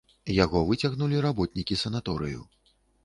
Яго 0.43 0.61
выцягнулі 0.69 1.21
работнікі 1.27 1.77
санаторыю. 1.83 2.41